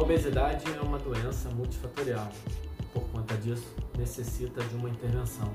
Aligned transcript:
obesidade 0.00 0.64
é 0.72 0.80
uma 0.80 0.98
doença 0.98 1.50
multifatorial. 1.50 2.28
Por 2.92 3.02
conta 3.10 3.36
disso, 3.36 3.74
necessita 3.98 4.62
de 4.64 4.74
uma 4.74 4.88
intervenção 4.88 5.54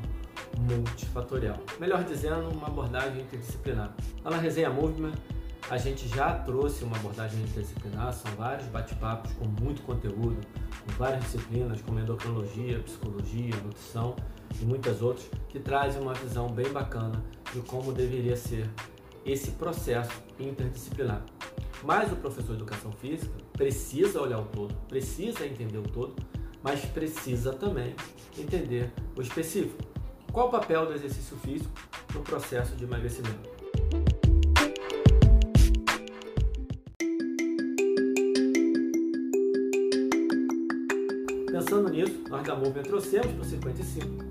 multifatorial. 0.58 1.58
Melhor 1.80 2.04
dizendo, 2.04 2.50
uma 2.50 2.68
abordagem 2.68 3.22
interdisciplinar. 3.22 3.94
Na 4.24 4.38
Resenha 4.38 4.70
Movement, 4.70 5.14
a 5.70 5.78
gente 5.78 6.08
já 6.08 6.32
trouxe 6.40 6.84
uma 6.84 6.96
abordagem 6.96 7.42
interdisciplinar, 7.42 8.14
são 8.14 8.32
vários 8.34 8.68
bate-papos 8.68 9.34
com 9.34 9.46
muito 9.46 9.82
conteúdo, 9.82 10.38
com 10.86 10.92
várias 10.94 11.24
disciplinas 11.24 11.82
como 11.82 12.00
endocrinologia, 12.00 12.80
psicologia, 12.80 13.56
nutrição 13.64 14.16
e 14.62 14.64
muitas 14.64 15.02
outras, 15.02 15.28
que 15.50 15.60
trazem 15.60 16.02
uma 16.02 16.14
visão 16.14 16.48
bem 16.50 16.72
bacana 16.72 17.22
de 17.52 17.62
como 17.62 17.92
deveria 17.92 18.38
ser 18.38 18.70
esse 19.26 19.52
processo 19.52 20.12
interdisciplinar. 20.40 21.24
Mas 21.84 22.12
o 22.12 22.16
professor 22.16 22.56
de 22.56 22.62
educação 22.62 22.92
física 22.92 23.34
precisa 23.54 24.22
olhar 24.22 24.40
o 24.40 24.46
todo, 24.46 24.74
precisa 24.88 25.46
entender 25.46 25.78
o 25.78 25.84
todo, 25.84 26.16
mas 26.64 26.84
precisa 26.86 27.54
também 27.54 27.96
entender 28.38 28.92
o 29.16 29.22
específico. 29.22 29.84
Qual 30.32 30.48
o 30.48 30.52
papel 30.52 30.86
do 30.88 30.94
exercício 30.94 31.38
físico 31.38 31.72
no 32.14 32.22
processo 32.22 32.76
de 32.76 32.84
emagrecimento? 32.84 33.56
Pensando 41.52 41.90
nisso, 41.90 42.24
nós 42.30 42.44
da 42.44 42.56
Movement 42.56 42.84
trouxemos 42.84 43.32
para 43.32 43.42
o 43.42 43.46
55 43.46 44.26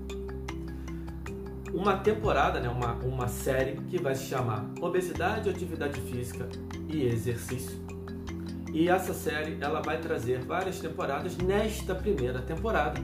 uma 1.75 1.97
temporada, 1.97 2.59
né, 2.59 2.69
uma, 2.69 2.93
uma 3.03 3.27
série 3.27 3.73
que 3.89 4.01
vai 4.01 4.15
se 4.15 4.25
chamar 4.25 4.65
Obesidade, 4.79 5.49
Atividade 5.49 5.99
Física 6.01 6.47
e 6.87 7.03
Exercício. 7.03 7.83
E 8.73 8.89
essa 8.89 9.13
série 9.13 9.57
ela 9.61 9.81
vai 9.81 9.99
trazer 9.99 10.43
várias 10.43 10.79
temporadas. 10.79 11.37
Nesta 11.37 11.95
primeira 11.95 12.41
temporada, 12.41 12.99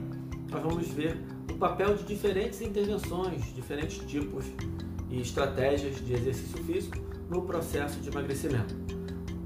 nós 0.50 0.62
vamos 0.62 0.88
ver 0.88 1.18
o 1.50 1.54
papel 1.54 1.96
de 1.96 2.04
diferentes 2.04 2.60
intervenções, 2.60 3.54
diferentes 3.54 3.98
tipos 4.06 4.44
e 5.10 5.20
estratégias 5.20 6.04
de 6.04 6.12
exercício 6.12 6.62
físico 6.64 6.98
no 7.30 7.42
processo 7.42 7.98
de 8.00 8.10
emagrecimento. 8.10 8.76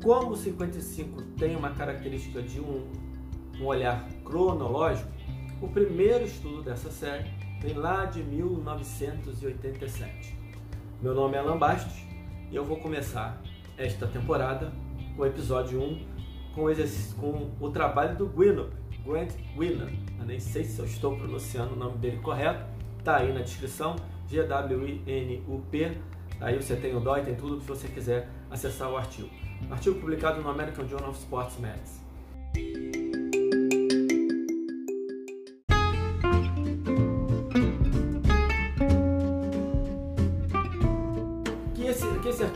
Como 0.02 0.32
o 0.32 0.36
55 0.36 1.22
tem 1.38 1.54
uma 1.54 1.70
característica 1.70 2.42
de 2.42 2.60
um, 2.60 2.84
um 3.60 3.64
olhar 3.64 4.08
cronológico, 4.24 5.08
o 5.60 5.68
primeiro 5.68 6.24
estudo 6.24 6.62
dessa 6.62 6.90
série 6.90 7.30
vem 7.60 7.74
lá 7.74 8.04
de 8.04 8.22
1987. 8.22 10.36
Meu 11.00 11.14
nome 11.14 11.36
é 11.36 11.38
Alan 11.38 11.56
Bastos 11.56 12.04
e 12.50 12.56
eu 12.56 12.64
vou 12.64 12.78
começar 12.78 13.40
esta 13.76 14.06
temporada 14.06 14.72
o 15.16 15.24
episódio 15.24 15.80
1 15.80 16.06
com 16.54 16.64
o, 16.64 16.74
com 17.20 17.64
o 17.64 17.70
trabalho 17.70 18.16
do 18.16 18.26
Gwynop, 18.26 18.72
Grant 19.04 19.32
Winner. 19.56 19.92
Eu 20.18 20.24
nem 20.24 20.40
sei 20.40 20.64
se 20.64 20.78
eu 20.78 20.84
estou 20.84 21.16
pronunciando 21.16 21.74
o 21.74 21.76
nome 21.76 21.98
dele 21.98 22.18
correto, 22.18 22.64
tá 23.04 23.16
aí 23.18 23.32
na 23.32 23.40
descrição, 23.40 23.96
G-W-I-N-U-P. 24.28 25.98
Aí 26.40 26.56
você 26.56 26.76
tem 26.76 26.94
o 26.94 27.00
DOI, 27.00 27.22
tem 27.22 27.34
tudo 27.34 27.60
se 27.60 27.66
você 27.66 27.88
quiser 27.88 28.28
acessar 28.50 28.90
o 28.90 28.96
artigo. 28.96 29.30
Artigo 29.70 29.98
publicado 30.00 30.42
no 30.42 30.50
American 30.50 30.86
Journal 30.86 31.10
of 31.10 31.18
Sports 31.18 31.58
Medicine. 31.58 32.95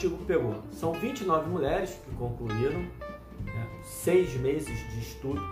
Artigo 0.00 0.16
pegou? 0.24 0.54
São 0.72 0.94
29 0.94 1.50
mulheres 1.50 1.90
que 1.90 2.14
concluíram 2.16 2.80
né, 3.44 3.68
seis 3.82 4.34
meses 4.34 4.78
de 4.90 4.98
estudo, 4.98 5.42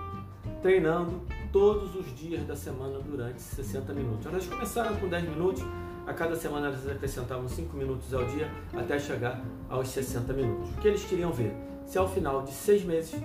treinando 0.63 1.21
todos 1.53 1.95
os 1.95 2.15
dias 2.17 2.47
da 2.47 2.57
semana 2.57 2.99
durante 2.99 3.43
60 3.43 3.93
minutos. 3.93 4.25
Elas 4.25 4.47
começaram 4.47 4.97
com 4.97 5.07
10 5.07 5.25
minutos, 5.29 5.63
a 6.07 6.15
cada 6.15 6.35
semana 6.35 6.69
elas 6.69 6.89
acrescentavam 6.89 7.47
5 7.47 7.77
minutos 7.77 8.15
ao 8.15 8.25
dia 8.25 8.51
até 8.73 8.99
chegar 8.99 9.45
aos 9.69 9.89
60 9.89 10.33
minutos. 10.33 10.71
O 10.71 10.81
que 10.81 10.89
eles 10.89 11.05
queriam 11.05 11.31
ver? 11.31 11.55
Se 11.85 11.99
ao 11.99 12.09
final 12.09 12.43
de 12.43 12.53
seis 12.53 12.83
meses 12.83 13.21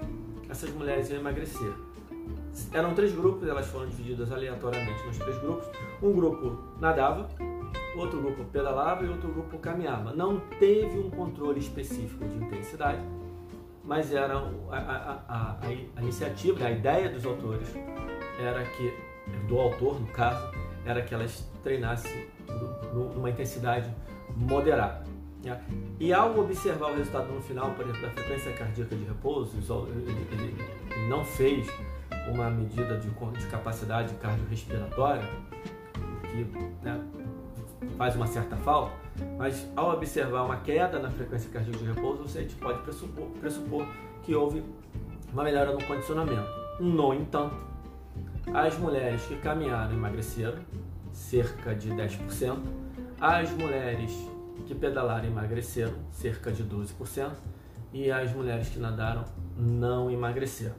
essas 0.50 0.69
mulheres 0.72 1.09
iam 1.09 1.19
emagrecer. 1.19 1.73
Eram 2.73 2.94
três 2.94 3.13
grupos, 3.16 3.47
elas 3.47 3.66
foram 3.67 3.88
divididas 3.88 4.29
aleatoriamente 4.29 5.06
nos 5.06 5.17
três 5.17 5.38
grupos. 5.39 5.67
Um 6.01 6.12
grupo 6.12 6.57
nadava, 6.81 7.29
outro 7.95 8.21
grupo 8.21 8.43
pedalava 8.45 9.03
e 9.03 9.09
outro 9.09 9.29
grupo 9.29 9.57
caminhava. 9.57 10.13
Não 10.13 10.39
teve 10.59 10.97
um 10.99 11.09
controle 11.09 11.59
específico 11.59 12.25
de 12.25 12.37
intensidade, 12.37 13.01
mas 13.83 14.13
era 14.13 14.37
a, 14.37 14.77
a, 14.77 15.23
a, 15.27 15.57
a, 15.97 16.01
iniciativa, 16.01 16.65
a 16.65 16.71
ideia 16.71 17.09
dos 17.09 17.25
autores 17.25 17.67
era 18.39 18.63
que, 18.63 18.93
do 19.47 19.59
autor 19.59 19.99
no 19.99 20.07
caso, 20.07 20.51
era 20.85 21.01
que 21.01 21.13
elas 21.13 21.49
treinassem 21.63 22.27
numa 22.93 23.29
intensidade 23.29 23.89
moderada. 24.35 25.05
Né? 25.43 25.61
E 25.99 26.13
ao 26.13 26.39
observar 26.39 26.91
o 26.91 26.95
resultado 26.95 27.31
no 27.31 27.41
final, 27.41 27.71
por 27.71 27.85
exemplo, 27.85 28.01
da 28.01 28.09
frequência 28.11 28.53
cardíaca 28.53 28.95
de 28.95 29.03
repouso, 29.03 29.57
ele, 29.87 30.55
não 31.09 31.23
fez 31.25 31.67
uma 32.31 32.49
medida 32.49 32.97
de 32.97 33.09
capacidade 33.47 34.13
cardiorrespiratória, 34.15 35.27
que 36.31 36.45
né, 36.83 37.03
faz 38.03 38.17
uma 38.17 38.27
certa 38.27 38.57
falta, 38.57 38.91
mas 39.37 39.65
ao 39.77 39.93
observar 39.93 40.43
uma 40.43 40.57
queda 40.57 40.99
na 40.99 41.09
frequência 41.09 41.49
cardíaca 41.49 41.77
de 41.77 41.85
repouso, 41.85 42.23
você 42.23 42.45
pode 42.59 42.81
pressupor, 42.81 43.27
pressupor 43.39 43.87
que 44.23 44.35
houve 44.35 44.61
uma 45.31 45.41
melhora 45.41 45.71
no 45.71 45.81
condicionamento. 45.85 46.45
No 46.81 47.13
entanto, 47.13 47.55
as 48.53 48.77
mulheres 48.77 49.21
que 49.23 49.37
caminharam 49.37 49.93
emagreceram 49.93 50.59
cerca 51.13 51.73
de 51.73 51.91
10%, 51.91 52.57
as 53.21 53.49
mulheres 53.51 54.11
que 54.67 54.75
pedalaram 54.75 55.25
emagreceram 55.25 55.95
cerca 56.11 56.51
de 56.51 56.61
12% 56.61 57.31
e 57.93 58.11
as 58.11 58.33
mulheres 58.33 58.67
que 58.67 58.79
nadaram 58.79 59.23
não 59.55 60.11
emagreceram. 60.11 60.75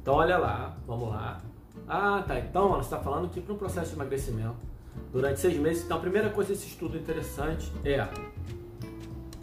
Então 0.00 0.14
olha 0.14 0.38
lá, 0.38 0.76
vamos 0.86 1.08
lá. 1.08 1.40
Ah, 1.88 2.22
tá. 2.24 2.38
Então 2.38 2.74
ela 2.74 2.80
está 2.80 3.00
falando 3.00 3.28
que 3.28 3.40
para 3.40 3.52
um 3.52 3.58
processo 3.58 3.90
de 3.90 3.96
emagrecimento 3.96 4.73
durante 5.12 5.40
seis 5.40 5.56
meses. 5.58 5.84
Então, 5.84 5.96
a 5.96 6.00
primeira 6.00 6.30
coisa 6.30 6.52
desse 6.52 6.66
estudo 6.66 6.96
interessante 6.96 7.70
é 7.84 8.06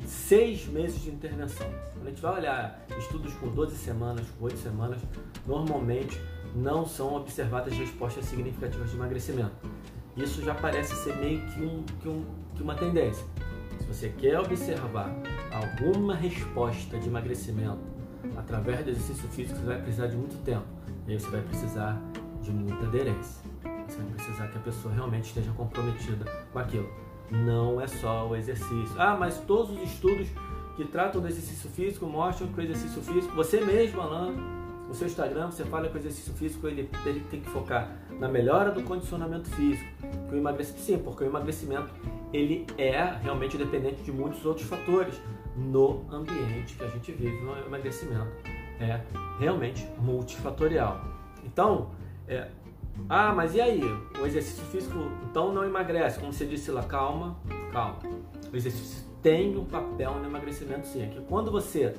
seis 0.06 0.66
meses 0.68 1.02
de 1.02 1.10
intervenção. 1.10 1.68
Quando 1.94 2.08
a 2.08 2.10
gente 2.10 2.22
vai 2.22 2.40
olhar 2.40 2.86
estudos 2.98 3.34
com 3.36 3.48
12 3.48 3.76
semanas, 3.78 4.26
com 4.38 4.46
8 4.46 4.58
semanas, 4.58 5.00
normalmente 5.46 6.20
não 6.56 6.86
são 6.86 7.16
observadas 7.16 7.74
respostas 7.74 8.26
significativas 8.26 8.90
de 8.90 8.96
emagrecimento. 8.96 9.52
Isso 10.18 10.42
já 10.42 10.54
parece 10.54 10.96
ser 10.96 11.16
meio 11.18 11.40
que, 11.48 11.62
um, 11.62 11.84
que, 12.02 12.10
um, 12.10 12.26
que 12.56 12.64
uma 12.64 12.76
tendência. 12.76 13.26
Se 13.80 13.86
você 13.88 14.10
quer 14.10 14.40
observar 14.40 15.16
alguma 15.52 16.16
resposta 16.16 16.98
de 17.00 17.08
emagrecimento 17.08 17.82
através 18.38 18.84
do 18.84 18.92
exercício 18.92 19.28
físico, 19.30 19.60
você 19.60 19.66
vai 19.66 19.82
precisar 19.82 20.08
de 20.08 20.16
muito 20.16 20.44
tempo. 20.44 20.66
E 21.08 21.14
aí 21.14 21.20
você 21.20 21.30
vai 21.30 21.42
precisar 21.42 22.02
de 22.42 22.52
muita 22.52 22.86
aderência. 22.86 23.51
Você 23.92 23.98
vai 23.98 24.12
precisar 24.14 24.48
que 24.48 24.58
a 24.58 24.62
pessoa 24.62 24.94
realmente 24.94 25.26
esteja 25.26 25.52
comprometida 25.52 26.26
com 26.54 26.60
aquilo. 26.60 26.90
Não 27.30 27.82
é 27.82 27.88
só 27.88 28.28
o 28.28 28.36
exercício. 28.36 28.96
Ah, 28.98 29.18
mas 29.20 29.38
todos 29.40 29.72
os 29.72 29.82
estudos 29.82 30.28
que 30.78 30.86
tratam 30.86 31.20
do 31.20 31.28
exercício 31.28 31.70
físico 31.70 32.06
mostram 32.06 32.48
que 32.48 32.60
o 32.60 32.64
exercício 32.64 33.02
físico, 33.02 33.36
você 33.36 33.60
mesmo, 33.60 34.00
Alan, 34.00 34.32
no 34.88 34.94
seu 34.94 35.08
Instagram, 35.08 35.52
você 35.52 35.66
fala 35.66 35.90
que 35.90 35.96
o 35.96 36.00
exercício 36.00 36.34
físico 36.34 36.68
ele, 36.68 36.90
ele 37.06 37.20
tem 37.30 37.42
que 37.42 37.50
focar 37.50 37.98
na 38.18 38.30
melhora 38.30 38.72
do 38.72 38.82
condicionamento 38.84 39.50
físico. 39.50 39.90
Que 40.30 40.36
o 40.36 40.38
emagrecimento, 40.38 40.82
sim, 40.82 40.98
porque 40.98 41.26
o 41.26 41.28
emagrecimento 41.28 41.90
ele 42.32 42.66
é 42.78 43.04
realmente 43.22 43.58
dependente 43.58 44.02
de 44.04 44.12
muitos 44.12 44.46
outros 44.46 44.68
fatores 44.68 45.20
no 45.58 46.06
ambiente 46.10 46.76
que 46.76 46.84
a 46.84 46.88
gente 46.88 47.12
vive. 47.12 47.38
O 47.44 47.66
emagrecimento 47.66 48.32
é 48.80 49.02
realmente 49.38 49.86
multifatorial. 50.00 51.04
Então, 51.44 51.92
é, 52.28 52.50
ah, 53.10 53.34
mas 53.34 53.56
e 53.56 53.62
aí? 53.62 53.82
O 54.22 54.26
exercício 54.26 54.64
físico 54.66 54.98
então 55.30 55.54
não 55.54 55.66
emagrece? 55.66 56.20
Como 56.20 56.32
você 56.32 56.46
disse 56.46 56.72
lá, 56.72 56.84
calma, 56.84 57.38
calma. 57.72 57.98
O 58.52 58.56
exercício 58.56 59.04
tem 59.22 59.58
um 59.58 59.66
papel 59.66 60.16
no 60.16 60.26
emagrecimento 60.26 60.88
sim. 60.88 61.04
É 61.04 61.08
que 61.08 61.22
quando 61.22 61.52
você 61.52 61.96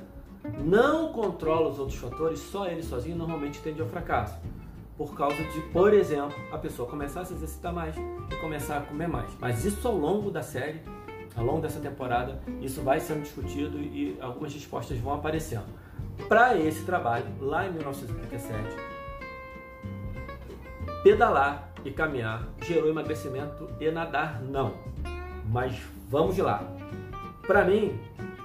não 0.64 1.12
controla 1.12 1.68
os 1.68 1.78
outros 1.78 1.98
fatores, 1.98 2.38
só 2.40 2.66
ele 2.66 2.82
sozinho 2.82 3.16
normalmente 3.16 3.60
tende 3.60 3.80
ao 3.80 3.88
fracasso. 3.88 4.38
Por 4.96 5.14
causa 5.14 5.36
de, 5.36 5.60
por 5.72 5.92
exemplo, 5.92 6.34
a 6.52 6.58
pessoa 6.58 6.88
começar 6.88 7.22
a 7.22 7.24
se 7.24 7.32
exercitar 7.32 7.72
mais 7.72 7.94
e 7.96 8.36
começar 8.36 8.78
a 8.78 8.80
comer 8.82 9.08
mais. 9.08 9.30
Mas 9.40 9.64
isso 9.64 9.86
ao 9.88 9.96
longo 9.96 10.30
da 10.30 10.42
série, 10.42 10.80
ao 11.34 11.44
longo 11.44 11.60
dessa 11.60 11.80
temporada, 11.80 12.40
isso 12.60 12.82
vai 12.82 13.00
sendo 13.00 13.22
discutido 13.22 13.78
e 13.78 14.16
algumas 14.20 14.52
respostas 14.52 14.98
vão 14.98 15.14
aparecendo. 15.14 15.66
Para 16.28 16.56
esse 16.58 16.84
trabalho, 16.84 17.26
lá 17.40 17.66
em 17.66 17.72
1987, 17.72 18.91
Pedalar 21.02 21.72
e 21.84 21.90
caminhar 21.90 22.48
gerou 22.62 22.88
emagrecimento 22.88 23.68
e 23.80 23.90
nadar 23.90 24.40
não. 24.40 24.74
Mas 25.50 25.76
vamos 26.08 26.38
lá. 26.38 26.62
Para 27.44 27.64
mim, 27.64 27.98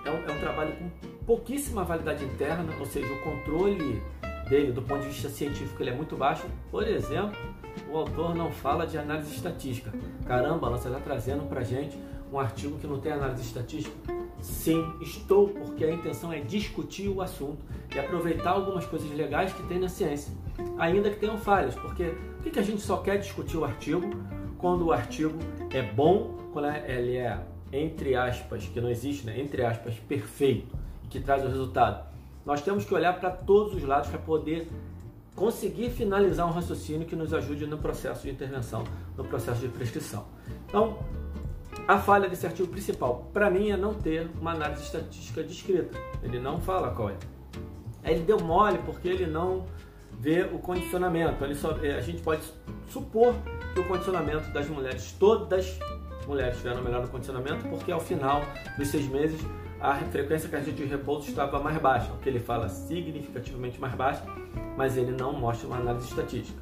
é 0.04 0.10
um, 0.10 0.28
é 0.28 0.32
um, 0.32 0.40
trabalho 0.40 0.76
com 0.76 0.90
pouquíssima 1.26 1.84
validade 1.84 2.24
interna, 2.26 2.66
ou 2.80 2.86
seja, 2.86 3.14
o 3.14 3.22
controle 3.22 4.02
dele, 4.50 4.72
do 4.72 4.82
ponto 4.82 5.02
de 5.02 5.10
vista 5.10 5.30
científico, 5.30 5.84
ele 5.84 5.92
é 5.92 5.94
muito 5.94 6.16
baixo. 6.16 6.48
Por 6.72 6.88
exemplo, 6.88 7.38
o 7.92 7.98
autor 7.98 8.34
não 8.34 8.52
fala 8.52 8.88
de 8.88 8.98
análise 8.98 9.36
estatística. 9.36 9.92
Caramba, 10.26 10.70
você 10.72 10.88
está 10.88 11.00
trazendo 11.00 11.48
para 11.48 11.64
gente 11.64 11.96
um 12.34 12.40
artigo 12.40 12.80
que 12.80 12.88
não 12.88 13.00
tem 13.00 13.12
análise 13.12 13.44
estatística? 13.44 14.17
Sim, 14.42 14.94
estou, 15.02 15.50
porque 15.50 15.84
a 15.84 15.92
intenção 15.92 16.32
é 16.32 16.40
discutir 16.40 17.10
o 17.10 17.22
assunto 17.22 17.58
e 17.94 18.00
aproveitar 18.00 18.52
algumas 18.52 18.86
coisas 18.86 19.10
legais 19.12 19.52
que 19.52 19.64
tem 19.64 19.80
na 19.80 19.90
ciência, 19.90 20.34
ainda 20.78 21.10
que 21.10 21.18
tenham 21.18 21.38
falhas, 21.38 21.76
porque 21.76 22.14
por 22.42 22.52
que 22.52 22.60
a 22.60 22.64
gente 22.64 22.82
só 22.82 22.98
quer 22.98 23.18
discutir 23.18 23.58
o 23.58 23.66
artigo 23.66 24.10
quando 24.58 24.86
o 24.86 24.92
artigo 24.92 25.38
é 25.72 25.82
bom, 25.82 26.38
quando 26.54 26.68
ele 26.68 27.18
é, 27.18 27.40
entre 27.72 28.16
aspas, 28.16 28.66
que 28.66 28.80
não 28.80 28.90
existe, 28.90 29.26
né? 29.26 29.40
entre 29.40 29.66
aspas, 29.66 29.96
perfeito, 30.08 30.76
que 31.10 31.20
traz 31.20 31.44
o 31.44 31.48
resultado? 31.48 32.08
Nós 32.46 32.62
temos 32.62 32.86
que 32.86 32.94
olhar 32.94 33.20
para 33.20 33.30
todos 33.32 33.74
os 33.74 33.84
lados 33.84 34.10
para 34.10 34.20
poder 34.20 34.70
conseguir 35.36 35.92
finalizar 35.92 36.48
um 36.48 36.52
raciocínio 36.52 37.06
que 37.06 37.16
nos 37.16 37.34
ajude 37.34 37.68
no 37.68 37.78
processo 37.78 38.24
de 38.24 38.32
intervenção, 38.32 38.84
no 39.16 39.24
processo 39.24 39.62
de 39.62 39.68
prescrição. 39.68 40.26
Então, 40.68 40.98
a 41.88 41.98
falha 41.98 42.28
desse 42.28 42.46
artigo 42.46 42.68
principal, 42.68 43.30
para 43.34 43.50
mim, 43.50 43.70
é 43.70 43.78
não 43.78 43.94
ter 43.94 44.30
uma 44.42 44.52
análise 44.52 44.84
estatística 44.84 45.42
descrita. 45.42 45.98
Ele 46.22 46.38
não 46.38 46.60
fala 46.60 46.92
qual 46.92 47.10
é. 47.10 47.16
Ele 48.04 48.22
deu 48.22 48.40
mole 48.40 48.78
porque 48.86 49.08
ele 49.08 49.26
não 49.26 49.66
vê 50.20 50.44
o 50.44 50.60
condicionamento. 50.60 51.44
Ele 51.44 51.56
só, 51.56 51.78
é, 51.82 51.96
a 51.96 52.02
gente 52.02 52.22
pode 52.22 52.42
supor 52.90 53.34
que 53.74 53.80
o 53.80 53.88
condicionamento 53.88 54.50
das 54.52 54.68
mulheres, 54.68 55.16
todas 55.18 55.80
as 56.20 56.26
mulheres 56.26 56.58
tiveram 56.58 56.84
melhor 56.84 57.08
condicionamento, 57.08 57.66
porque 57.70 57.92
ao 57.92 58.02
final 58.02 58.42
dos 58.78 58.90
seis 58.90 59.08
meses 59.08 59.40
a 59.80 59.96
frequência 59.96 60.50
cardíaca 60.50 60.78
de 60.78 60.86
repouso 60.86 61.30
estava 61.30 61.60
mais 61.60 61.78
baixa, 61.78 62.12
o 62.12 62.18
que 62.18 62.28
ele 62.28 62.40
fala 62.40 62.68
significativamente 62.68 63.80
mais 63.80 63.94
baixa, 63.94 64.24
mas 64.76 64.98
ele 64.98 65.12
não 65.12 65.34
mostra 65.34 65.68
uma 65.68 65.78
análise 65.78 66.08
estatística. 66.08 66.60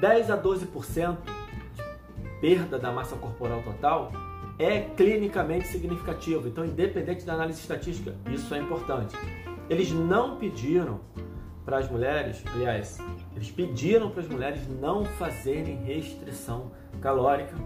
10 0.00 0.30
a 0.30 0.36
12% 0.36 1.16
de 1.24 2.40
perda 2.40 2.78
da 2.78 2.92
massa 2.92 3.16
corporal 3.16 3.62
total 3.62 4.12
é 4.58 4.80
clinicamente 4.80 5.68
significativo. 5.68 6.48
Então, 6.48 6.64
independente 6.64 7.24
da 7.24 7.34
análise 7.34 7.60
estatística, 7.60 8.14
isso 8.30 8.54
é 8.54 8.58
importante. 8.58 9.16
Eles 9.68 9.90
não 9.90 10.36
pediram 10.36 11.00
para 11.64 11.78
as 11.78 11.90
mulheres, 11.90 12.44
aliás, 12.54 12.98
eles 13.34 13.50
pediram 13.50 14.08
para 14.10 14.22
as 14.22 14.28
mulheres 14.28 14.60
não 14.80 15.04
fazerem 15.04 15.82
restrição 15.82 16.70
calórica, 17.00 17.56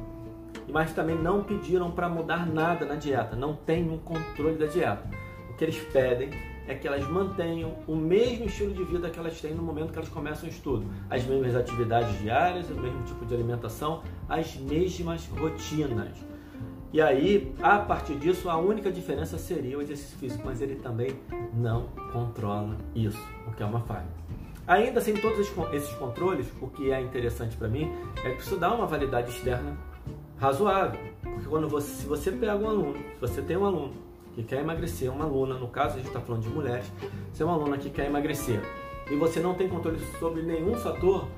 mas 0.66 0.92
também 0.94 1.16
não 1.16 1.44
pediram 1.44 1.90
para 1.90 2.08
mudar 2.08 2.46
nada 2.46 2.86
na 2.86 2.94
dieta, 2.94 3.36
não 3.36 3.54
tem 3.54 3.90
um 3.90 3.98
controle 3.98 4.56
da 4.56 4.66
dieta. 4.66 5.02
O 5.50 5.54
que 5.54 5.64
eles 5.64 5.78
pedem 5.92 6.30
é 6.66 6.74
que 6.74 6.88
elas 6.88 7.06
mantenham 7.06 7.74
o 7.86 7.94
mesmo 7.94 8.46
estilo 8.46 8.72
de 8.72 8.84
vida 8.84 9.10
que 9.10 9.18
elas 9.18 9.38
têm 9.38 9.54
no 9.54 9.62
momento 9.62 9.92
que 9.92 9.98
elas 9.98 10.08
começam 10.08 10.48
o 10.48 10.50
estudo, 10.50 10.86
as 11.10 11.24
mesmas 11.24 11.54
atividades 11.54 12.18
diárias, 12.20 12.70
o 12.70 12.74
mesmo 12.74 13.02
tipo 13.02 13.26
de 13.26 13.34
alimentação, 13.34 14.02
as 14.28 14.56
mesmas 14.56 15.26
rotinas. 15.26 16.29
E 16.92 17.00
aí, 17.00 17.54
a 17.62 17.78
partir 17.78 18.16
disso, 18.16 18.50
a 18.50 18.56
única 18.56 18.90
diferença 18.90 19.38
seria 19.38 19.78
o 19.78 19.82
exercício 19.82 20.18
físico, 20.18 20.42
mas 20.44 20.60
ele 20.60 20.74
também 20.74 21.16
não 21.54 21.86
controla 22.12 22.76
isso, 22.94 23.22
o 23.46 23.52
que 23.52 23.62
é 23.62 23.66
uma 23.66 23.80
falha. 23.80 24.08
Ainda 24.66 25.00
sem 25.00 25.16
todos 25.16 25.38
esses 25.72 25.94
controles, 25.94 26.46
o 26.60 26.66
que 26.66 26.90
é 26.90 27.00
interessante 27.00 27.56
para 27.56 27.68
mim 27.68 27.92
é 28.24 28.30
que 28.32 28.42
isso 28.42 28.56
dá 28.56 28.74
uma 28.74 28.86
validade 28.86 29.30
externa 29.30 29.76
razoável. 30.36 30.98
Porque 31.22 31.48
quando 31.48 31.68
você, 31.68 31.88
se 31.94 32.06
você 32.06 32.32
pega 32.32 32.56
um 32.56 32.68
aluno, 32.68 32.98
se 32.98 33.20
você 33.20 33.40
tem 33.40 33.56
um 33.56 33.66
aluno 33.66 33.94
que 34.34 34.42
quer 34.42 34.60
emagrecer, 34.60 35.12
uma 35.12 35.24
aluna, 35.24 35.54
no 35.54 35.68
caso 35.68 35.94
a 35.94 35.98
gente 35.98 36.08
está 36.08 36.20
falando 36.20 36.42
de 36.42 36.48
mulheres, 36.48 36.90
você 37.32 37.42
é 37.42 37.46
uma 37.46 37.54
aluna 37.54 37.78
que 37.78 37.90
quer 37.90 38.06
emagrecer 38.06 38.60
e 39.08 39.14
você 39.14 39.38
não 39.38 39.54
tem 39.54 39.68
controle 39.68 39.98
sobre 40.18 40.42
nenhum 40.42 40.74
fator, 40.74 41.28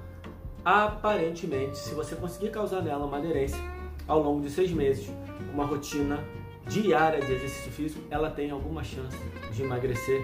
aparentemente, 0.64 1.76
se 1.76 1.94
você 1.94 2.14
conseguir 2.14 2.50
causar 2.50 2.80
nela 2.80 3.04
uma 3.04 3.18
aderência 3.18 3.58
ao 4.06 4.22
longo 4.22 4.40
de 4.40 4.50
seis 4.50 4.70
meses, 4.72 5.10
uma 5.52 5.64
rotina 5.64 6.18
diária 6.66 7.20
de 7.20 7.32
exercício 7.32 7.72
físico, 7.72 8.02
ela 8.10 8.30
tem 8.30 8.50
alguma 8.50 8.82
chance 8.82 9.16
de 9.52 9.62
emagrecer? 9.62 10.22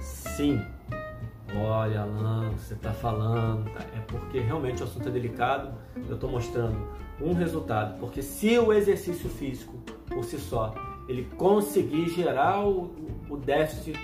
Sim. 0.00 0.60
Olha, 1.54 2.02
Alan, 2.02 2.50
você 2.52 2.74
está 2.74 2.92
falando, 2.92 3.70
tá? 3.72 3.80
é 3.80 4.00
porque 4.06 4.40
realmente 4.40 4.82
o 4.82 4.84
assunto 4.84 5.08
é 5.08 5.12
delicado. 5.12 5.74
Eu 6.08 6.14
estou 6.14 6.30
mostrando 6.30 6.76
um 7.20 7.34
resultado, 7.34 7.98
porque 8.00 8.22
se 8.22 8.58
o 8.58 8.72
exercício 8.72 9.28
físico 9.28 9.76
por 10.06 10.24
si 10.24 10.38
só 10.38 10.74
ele 11.08 11.28
conseguir 11.36 12.08
gerar 12.08 12.64
o, 12.66 12.90
o 13.28 13.36
déficit 13.36 13.98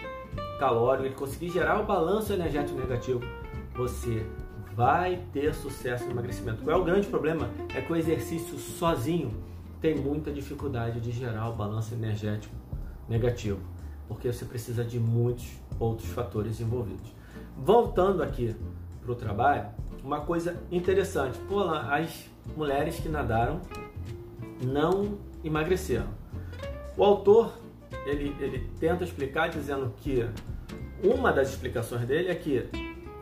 calórico, 0.59 1.07
ele 1.07 1.15
conseguir 1.15 1.51
gerar 1.51 1.81
o 1.81 1.87
balanço 1.87 2.33
energético 2.33 2.79
negativo, 2.79 3.21
você 3.75 4.27
vai 4.79 5.21
ter 5.33 5.53
sucesso 5.57 6.05
no 6.05 6.13
emagrecimento. 6.13 6.63
Qual 6.63 6.77
é 6.77 6.81
o 6.81 6.85
grande 6.85 7.09
problema? 7.09 7.51
É 7.75 7.81
que 7.81 7.93
o 7.93 7.97
exercício 7.97 8.57
sozinho 8.57 9.35
tem 9.81 9.97
muita 9.97 10.31
dificuldade 10.31 11.01
de 11.01 11.11
gerar 11.11 11.49
o 11.49 11.53
balanço 11.53 11.95
energético 11.95 12.55
negativo, 13.09 13.59
porque 14.07 14.33
você 14.33 14.45
precisa 14.45 14.85
de 14.85 15.01
muitos 15.01 15.51
outros 15.81 16.09
fatores 16.11 16.61
envolvidos. 16.61 17.13
Voltando 17.57 18.23
aqui 18.23 18.55
para 19.03 19.11
o 19.11 19.17
trabalho, 19.17 19.67
uma 20.05 20.21
coisa 20.21 20.57
interessante, 20.71 21.37
pô, 21.49 21.61
as 21.65 22.31
mulheres 22.57 23.01
que 23.01 23.09
nadaram 23.09 23.61
não 24.63 25.19
emagreceram. 25.43 26.07
O 26.97 27.03
autor 27.03 27.53
ele, 28.07 28.33
ele 28.39 28.71
tenta 28.79 29.03
explicar 29.03 29.49
dizendo 29.49 29.93
que 29.97 30.25
uma 31.03 31.33
das 31.33 31.49
explicações 31.49 32.07
dele 32.07 32.29
é 32.29 32.35
que 32.37 32.69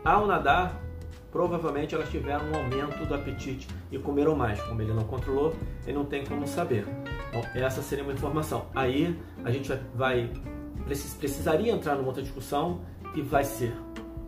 ao 0.05 0.27
nadar 0.27 0.85
provavelmente 1.37 1.93
elas 1.93 2.09
tiveram 2.09 2.49
um 2.49 2.55
aumento 2.55 3.05
do 3.05 3.13
apetite 3.13 3.67
e 3.91 3.99
comeram 3.99 4.35
mais. 4.35 4.59
Como 4.63 4.81
ele 4.81 4.91
não 4.91 5.03
controlou, 5.03 5.53
ele 5.85 5.95
não 5.95 6.03
tem 6.03 6.25
como 6.25 6.47
saber. 6.47 6.83
Então, 7.29 7.43
essa 7.53 7.79
seria 7.83 8.03
uma 8.03 8.11
informação. 8.11 8.65
Aí 8.73 9.15
a 9.45 9.51
gente 9.51 9.71
vai 9.93 10.31
precisaria 11.19 11.71
entrar 11.71 11.95
numa 11.95 12.07
outra 12.07 12.23
discussão 12.23 12.81
que 13.13 13.21
vai 13.21 13.43
ser 13.43 13.71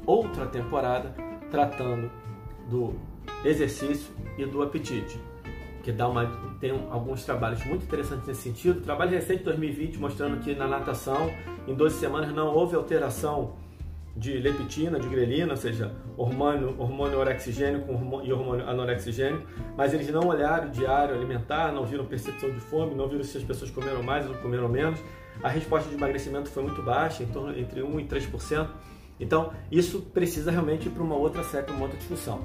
outra 0.05 0.45
temporada 0.45 1.11
tratando 1.49 2.11
do 2.69 2.93
exercício 3.43 4.13
e 4.37 4.45
do 4.45 4.61
apetite, 4.61 5.19
que 5.81 5.91
dá 5.91 6.07
uma 6.07 6.27
tem 6.59 6.71
alguns 6.91 7.25
trabalhos 7.25 7.65
muito 7.65 7.85
interessantes 7.85 8.27
nesse 8.27 8.41
sentido. 8.41 8.81
Trabalho 8.81 9.09
recente 9.09 9.39
de 9.39 9.45
2020 9.45 9.97
mostrando 9.97 10.43
que 10.43 10.53
na 10.53 10.67
natação 10.67 11.31
em 11.67 11.73
12 11.73 11.97
semanas 11.97 12.31
não 12.35 12.53
houve 12.53 12.75
alteração 12.75 13.55
de 14.19 14.37
leptina, 14.37 14.99
de 14.99 15.07
grelina, 15.07 15.51
ou 15.51 15.57
seja, 15.57 15.95
hormônio, 16.17 16.75
hormônio 16.77 17.17
hormônio, 17.19 18.27
e 18.27 18.33
hormônio 18.33 18.67
anorexigênio, 18.67 19.41
mas 19.77 19.93
eles 19.93 20.09
não 20.09 20.27
olharam 20.27 20.67
o 20.67 20.71
diário 20.71 21.15
alimentar, 21.15 21.71
não 21.71 21.85
viram 21.85 22.05
percepção 22.05 22.51
de 22.51 22.59
fome, 22.59 22.93
não 22.93 23.07
viram 23.07 23.23
se 23.23 23.37
as 23.37 23.43
pessoas 23.43 23.71
comeram 23.71 24.03
mais 24.03 24.27
ou 24.27 24.35
comeram 24.35 24.67
menos. 24.67 24.99
A 25.41 25.47
resposta 25.47 25.87
de 25.87 25.95
emagrecimento 25.95 26.49
foi 26.49 26.63
muito 26.63 26.81
baixa, 26.81 27.23
em 27.23 27.27
torno 27.27 27.57
entre 27.57 27.81
1 27.81 27.99
e 28.01 28.03
3%. 28.03 28.67
Então, 29.21 29.53
isso 29.71 30.01
precisa 30.01 30.51
realmente 30.51 30.87
ir 30.87 30.91
para 30.91 31.01
uma 31.01 31.15
outra 31.15 31.41
série, 31.43 31.71
uma 31.71 31.83
outra 31.83 31.97
discussão. 31.97 32.41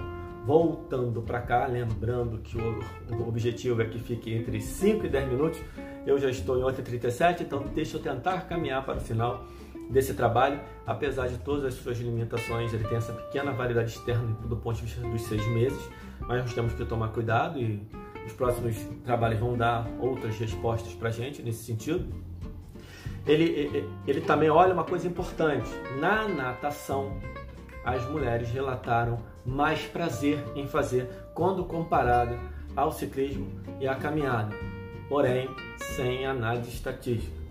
Voltando 0.47 1.23
para 1.23 1.41
cá, 1.41 1.67
lembrando 1.67 2.39
que 2.39 2.57
o, 2.57 3.27
objetivo 3.27 3.83
é 3.83 3.87
que 3.87 3.99
fique 3.99 4.33
entre 4.33 4.61
5 4.61 5.07
e 5.07 5.09
10 5.09 5.29
minutos. 5.29 5.61
Eu 6.07 6.19
já 6.19 6.31
estou 6.31 6.57
em 6.57 6.63
8h37, 6.63 7.41
então 7.41 7.65
deixa 7.75 7.97
eu 7.97 8.01
tentar 8.01 8.43
caminhar 8.43 8.85
para 8.85 8.99
o 8.99 9.01
final 9.01 9.45
desse 9.91 10.15
trabalho, 10.15 10.61
apesar 10.87 11.29
de 11.29 11.39
todas 11.39 11.65
as 11.65 11.75
suas 11.75 11.99
limitações, 11.99 12.73
ele 12.73 12.85
tem 12.85 12.97
essa 12.97 13.13
pequena 13.13 13.53
validade 13.53 13.91
externa 13.91 14.37
do 14.45 14.57
ponto 14.57 14.77
de 14.77 14.83
vista 14.83 15.01
dos 15.01 15.23
seis 15.23 15.47
meses, 15.49 15.89
mas 16.21 16.43
nós 16.43 16.55
temos 16.55 16.73
que 16.73 16.85
tomar 16.85 17.09
cuidado 17.09 17.59
e 17.59 17.87
os 18.27 18.33
próximos 18.33 18.77
trabalhos 19.05 19.39
vão 19.39 19.57
dar 19.57 19.87
outras 20.01 20.39
respostas 20.39 20.95
para 20.95 21.09
a 21.09 21.13
gente 21.13 21.43
nesse 21.43 21.65
sentido. 21.65 22.07
Ele, 23.27 23.45
ele, 23.45 23.91
ele 24.07 24.21
também 24.21 24.51
olha 24.51 24.73
uma 24.73 24.85
coisa 24.85 25.07
importante: 25.07 25.69
na 25.99 26.29
natação, 26.29 27.19
as 27.85 28.03
mulheres 28.09 28.49
relataram 28.51 29.19
mais 29.45 29.83
prazer 29.83 30.43
em 30.55 30.67
fazer 30.67 31.09
quando 31.35 31.65
comparada 31.65 32.39
ao 32.75 32.91
ciclismo 32.93 33.47
e 33.81 33.87
à 33.87 33.95
caminhada, 33.95 34.55
porém 35.09 35.49
sem 35.97 36.27
análise 36.27 36.71
estatística. 36.71 37.44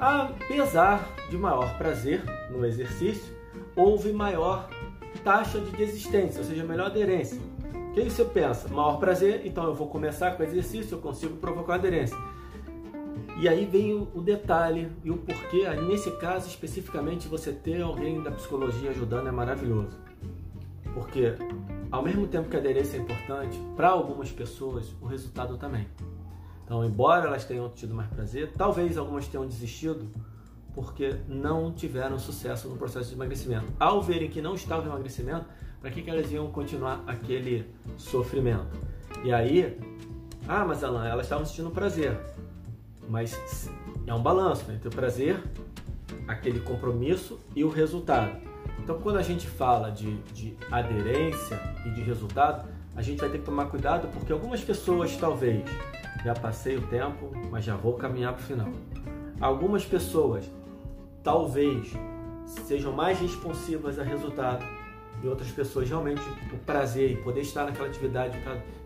Apesar 0.00 1.06
de 1.28 1.36
maior 1.36 1.76
prazer 1.76 2.22
no 2.50 2.64
exercício, 2.64 3.34
houve 3.76 4.12
maior 4.14 4.66
taxa 5.22 5.60
de 5.60 5.70
desistência, 5.72 6.40
ou 6.40 6.46
seja, 6.46 6.64
melhor 6.64 6.86
aderência. 6.86 7.38
O 7.90 7.92
que 7.92 8.08
você 8.08 8.24
pensa? 8.24 8.66
Maior 8.68 8.98
prazer, 8.98 9.42
então 9.44 9.64
eu 9.64 9.74
vou 9.74 9.88
começar 9.88 10.30
com 10.36 10.42
exercício, 10.42 10.94
eu 10.94 11.00
consigo 11.02 11.36
provocar 11.36 11.74
aderência. 11.74 12.16
E 13.38 13.46
aí 13.46 13.66
vem 13.66 13.94
o, 13.94 14.22
detalhe 14.22 14.90
e 15.04 15.10
o 15.10 15.18
porquê. 15.18 15.68
nesse 15.86 16.10
caso 16.12 16.48
especificamente, 16.48 17.28
você 17.28 17.52
ter 17.52 17.82
alguém 17.82 18.22
da 18.22 18.30
psicologia 18.30 18.90
ajudando 18.90 19.28
é 19.28 19.30
maravilhoso. 19.30 19.98
Porque 20.94 21.34
ao 21.90 22.02
mesmo 22.02 22.26
tempo 22.26 22.48
que 22.48 22.56
a 22.56 22.58
aderência 22.58 22.96
é 22.96 23.00
importante, 23.00 23.60
para 23.76 23.88
algumas 23.88 24.32
pessoas 24.32 24.94
o 25.00 25.06
resultado 25.06 25.58
também. 25.58 25.86
Então, 26.70 26.84
embora 26.84 27.26
elas 27.26 27.44
tenham 27.44 27.68
tido 27.68 27.92
mais 27.92 28.08
prazer, 28.10 28.52
talvez 28.56 28.96
algumas 28.96 29.26
tenham 29.26 29.44
desistido 29.44 30.08
porque 30.72 31.16
não 31.26 31.72
tiveram 31.72 32.16
sucesso 32.16 32.68
no 32.68 32.76
processo 32.76 33.08
de 33.08 33.16
emagrecimento. 33.16 33.66
Ao 33.80 34.00
verem 34.00 34.30
que 34.30 34.40
não 34.40 34.54
estava 34.54 34.84
em 34.84 34.86
emagrecimento, 34.86 35.46
para 35.80 35.90
que, 35.90 36.00
que 36.00 36.08
elas 36.08 36.30
iam 36.30 36.48
continuar 36.52 37.02
aquele 37.08 37.68
sofrimento? 37.96 38.68
E 39.24 39.32
aí, 39.32 39.80
ah, 40.46 40.64
mas 40.64 40.84
Alan, 40.84 41.04
elas 41.08 41.26
estavam 41.26 41.44
sentindo 41.44 41.72
prazer. 41.72 42.16
Mas 43.08 43.68
é 44.06 44.14
um 44.14 44.22
balanço 44.22 44.68
né? 44.68 44.76
entre 44.76 44.86
o 44.86 44.92
prazer, 44.92 45.42
aquele 46.28 46.60
compromisso 46.60 47.40
e 47.56 47.64
o 47.64 47.68
resultado. 47.68 48.40
Então, 48.78 49.00
quando 49.00 49.16
a 49.16 49.22
gente 49.22 49.48
fala 49.48 49.90
de, 49.90 50.18
de 50.32 50.56
aderência 50.70 51.60
e 51.84 51.90
de 51.90 52.00
resultado, 52.00 52.68
a 52.94 53.02
gente 53.02 53.18
vai 53.18 53.28
ter 53.28 53.38
que 53.38 53.44
tomar 53.44 53.66
cuidado 53.66 54.06
porque 54.12 54.32
algumas 54.32 54.60
pessoas 54.60 55.16
talvez 55.16 55.64
já 56.24 56.34
passei 56.34 56.76
o 56.76 56.82
tempo, 56.82 57.30
mas 57.50 57.64
já 57.64 57.76
vou 57.76 57.94
caminhar 57.94 58.32
para 58.32 58.42
o 58.42 58.44
final. 58.44 58.68
Algumas 59.40 59.84
pessoas 59.84 60.50
talvez 61.22 61.92
sejam 62.66 62.92
mais 62.92 63.18
responsivas 63.18 63.98
a 63.98 64.02
resultado 64.02 64.64
e 65.22 65.28
outras 65.28 65.50
pessoas 65.50 65.88
realmente 65.88 66.22
o 66.52 66.58
prazer 66.58 67.12
e 67.12 67.16
poder 67.16 67.40
estar 67.40 67.64
naquela 67.64 67.88
atividade, 67.88 68.38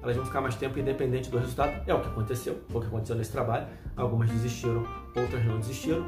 elas 0.02 0.16
vão 0.16 0.24
ficar 0.24 0.40
mais 0.40 0.54
tempo 0.56 0.78
independente 0.78 1.30
do 1.30 1.38
resultado. 1.38 1.82
É 1.86 1.94
o 1.94 2.00
que 2.00 2.08
aconteceu, 2.08 2.60
foi 2.68 2.78
o 2.78 2.80
que 2.82 2.88
aconteceu 2.88 3.16
nesse 3.16 3.30
trabalho. 3.30 3.66
Algumas 3.96 4.30
desistiram, 4.30 4.84
outras 5.16 5.44
não 5.44 5.58
desistiram. 5.58 6.04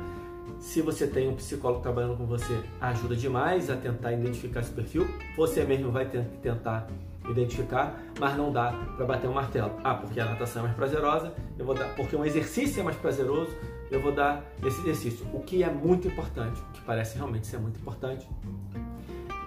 Se 0.59 0.83
você 0.83 1.07
tem 1.07 1.29
um 1.29 1.35
psicólogo 1.35 1.83
trabalhando 1.83 2.17
com 2.17 2.27
você, 2.27 2.61
ajuda 2.81 3.15
demais 3.15 3.71
a 3.71 3.77
tentar 3.77 4.13
identificar 4.13 4.61
esse 4.61 4.71
perfil. 4.71 5.07
Você 5.37 5.65
mesmo 5.65 5.91
vai 5.91 6.07
ter 6.07 6.25
que 6.25 6.39
tentar 6.39 6.87
identificar, 7.29 8.01
mas 8.19 8.37
não 8.37 8.53
dá 8.53 8.73
para 8.97 9.05
bater 9.05 9.29
um 9.29 9.33
martelo. 9.33 9.73
Ah, 9.83 9.95
porque 9.95 10.21
a 10.21 10.25
natação 10.25 10.63
é 10.63 10.65
mais 10.67 10.77
prazerosa, 10.77 11.35
eu 11.59 11.65
vou 11.65 11.75
dar, 11.75 11.95
porque 11.95 12.17
um 12.17 12.25
exercício 12.25 12.81
é 12.81 12.83
mais 12.83 12.97
prazeroso, 12.97 13.51
eu 13.91 14.01
vou 14.01 14.13
dar 14.13 14.45
esse 14.65 14.81
exercício. 14.81 15.27
O 15.33 15.41
que 15.41 15.63
é 15.63 15.71
muito 15.71 16.09
importante, 16.09 16.61
o 16.61 16.73
que 16.73 16.81
parece 16.83 17.17
realmente 17.17 17.47
ser 17.47 17.59
muito 17.59 17.79
importante, 17.79 18.29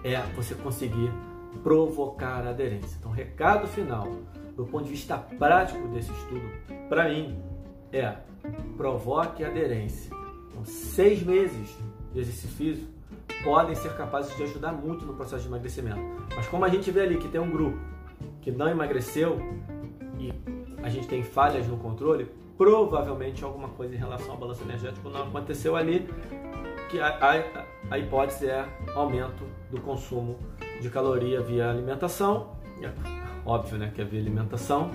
é 0.03 0.17
você 0.35 0.55
conseguir 0.55 1.11
provocar 1.63 2.45
aderência. 2.47 2.97
Então, 2.99 3.11
recado 3.11 3.67
final, 3.67 4.07
do 4.55 4.65
ponto 4.65 4.85
de 4.85 4.91
vista 4.91 5.17
prático 5.17 5.87
desse 5.89 6.11
estudo, 6.11 6.49
para 6.87 7.09
mim, 7.09 7.41
é 7.91 8.15
provoque 8.77 9.43
aderência. 9.43 10.18
Seis 10.65 11.23
meses 11.23 11.77
de 12.13 12.19
exercício 12.19 12.49
físico 12.49 12.91
podem 13.43 13.75
ser 13.75 13.95
capazes 13.95 14.35
de 14.35 14.43
ajudar 14.43 14.73
muito 14.73 15.05
no 15.05 15.13
processo 15.13 15.43
de 15.43 15.47
emagrecimento. 15.47 15.99
Mas 16.35 16.47
como 16.47 16.65
a 16.65 16.69
gente 16.69 16.91
vê 16.91 17.01
ali 17.01 17.17
que 17.17 17.27
tem 17.27 17.39
um 17.39 17.49
grupo 17.49 17.77
que 18.41 18.51
não 18.51 18.67
emagreceu 18.67 19.39
e 20.17 20.33
a 20.83 20.89
gente 20.89 21.07
tem 21.07 21.23
falhas 21.23 21.67
no 21.67 21.77
controle, 21.77 22.29
provavelmente 22.57 23.43
alguma 23.43 23.69
coisa 23.69 23.95
em 23.95 23.97
relação 23.97 24.31
ao 24.31 24.37
balanço 24.37 24.63
energético 24.63 25.09
não 25.09 25.23
aconteceu 25.23 25.75
ali, 25.75 26.09
que 26.89 26.99
a, 26.99 27.07
a, 27.07 27.65
a 27.91 27.97
hipótese 27.97 28.47
é 28.47 28.67
aumento 28.95 29.45
do 29.71 29.79
consumo 29.79 30.37
de 30.81 30.89
caloria 30.89 31.41
via 31.41 31.69
alimentação, 31.69 32.55
é 32.81 32.91
óbvio 33.45 33.77
né, 33.77 33.91
que 33.93 34.01
é 34.01 34.05
via 34.05 34.19
alimentação, 34.19 34.91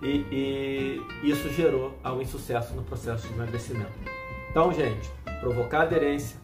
e, 0.00 0.24
e 0.30 1.28
isso 1.28 1.48
gerou 1.50 1.92
um 2.04 2.20
insucesso 2.20 2.74
no 2.74 2.82
processo 2.82 3.26
de 3.26 3.34
emagrecimento. 3.34 4.17
Então, 4.50 4.72
gente, 4.72 5.10
provocar 5.40 5.82
aderência, 5.82 6.38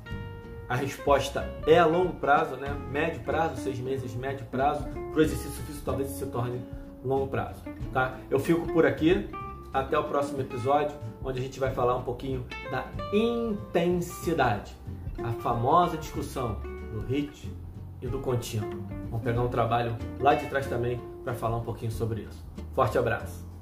a 0.69 0.77
resposta 0.77 1.49
é 1.67 1.79
a 1.79 1.87
longo 1.87 2.15
prazo, 2.15 2.57
né? 2.57 2.75
médio 2.91 3.21
prazo, 3.21 3.61
seis 3.61 3.79
meses, 3.79 4.15
médio 4.15 4.47
prazo, 4.47 4.85
para 4.85 5.19
o 5.19 5.23
exercício 5.23 5.63
físico 5.65 5.85
talvez 5.85 6.09
se 6.11 6.27
torne 6.27 6.61
longo 7.05 7.27
prazo. 7.27 7.63
Tá? 7.93 8.17
Eu 8.31 8.39
fico 8.39 8.67
por 8.73 8.87
aqui. 8.87 9.29
Até 9.73 9.99
o 9.99 10.05
próximo 10.05 10.41
episódio, 10.41 10.97
onde 11.25 11.41
a 11.41 11.43
gente 11.43 11.59
vai 11.59 11.73
falar 11.73 11.97
um 11.97 12.05
pouquinho 12.05 12.47
da 12.71 12.87
intensidade, 13.13 14.73
a 15.19 15.33
famosa 15.33 15.97
discussão 15.97 16.61
do 16.93 17.01
HIT 17.01 17.53
e 18.01 18.07
do 18.07 18.21
contínuo. 18.21 18.85
Vamos 19.11 19.25
pegar 19.25 19.43
um 19.43 19.49
trabalho 19.49 19.97
lá 20.21 20.37
de 20.37 20.47
trás 20.47 20.69
também 20.69 21.01
para 21.25 21.35
falar 21.35 21.57
um 21.57 21.65
pouquinho 21.65 21.91
sobre 21.91 22.21
isso. 22.21 22.45
Forte 22.73 22.97
abraço! 22.97 23.54